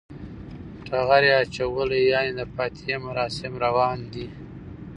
[0.85, 4.25] ټغر یی اچولی یعنی د فاتحی مراسم روان دی